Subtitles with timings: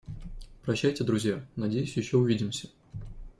[0.65, 2.69] Прощайте друзья, надеюсь ещё увидимся!